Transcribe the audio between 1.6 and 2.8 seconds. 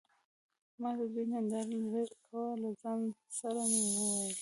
له لرې کوه له